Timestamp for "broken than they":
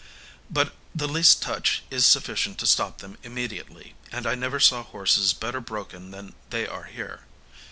5.61-6.65